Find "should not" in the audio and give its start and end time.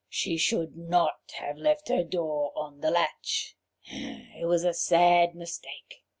0.35-1.19